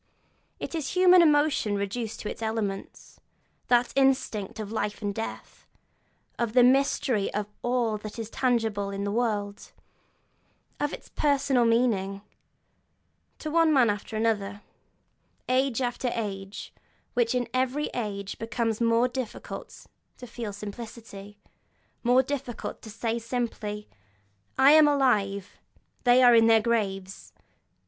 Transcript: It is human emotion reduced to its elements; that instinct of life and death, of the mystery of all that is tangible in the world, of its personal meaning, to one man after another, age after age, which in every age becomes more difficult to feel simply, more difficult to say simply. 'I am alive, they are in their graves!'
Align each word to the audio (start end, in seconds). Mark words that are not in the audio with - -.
It 0.59 0.73
is 0.73 0.93
human 0.95 1.21
emotion 1.21 1.75
reduced 1.75 2.21
to 2.21 2.27
its 2.31 2.41
elements; 2.41 3.19
that 3.67 3.93
instinct 3.95 4.59
of 4.59 4.71
life 4.71 5.03
and 5.03 5.13
death, 5.13 5.67
of 6.39 6.53
the 6.53 6.63
mystery 6.63 7.31
of 7.35 7.45
all 7.61 7.99
that 7.99 8.17
is 8.17 8.27
tangible 8.27 8.89
in 8.89 9.03
the 9.03 9.11
world, 9.11 9.71
of 10.79 10.91
its 10.91 11.09
personal 11.09 11.65
meaning, 11.65 12.23
to 13.37 13.51
one 13.51 13.71
man 13.71 13.91
after 13.91 14.15
another, 14.17 14.63
age 15.47 15.83
after 15.83 16.09
age, 16.15 16.73
which 17.13 17.35
in 17.35 17.47
every 17.53 17.87
age 17.93 18.39
becomes 18.39 18.81
more 18.81 19.07
difficult 19.07 19.85
to 20.17 20.25
feel 20.25 20.51
simply, 20.51 21.37
more 22.01 22.23
difficult 22.23 22.81
to 22.81 22.89
say 22.89 23.19
simply. 23.19 23.87
'I 24.57 24.71
am 24.71 24.87
alive, 24.87 25.59
they 26.05 26.23
are 26.23 26.33
in 26.33 26.47
their 26.47 26.59
graves!' 26.59 27.33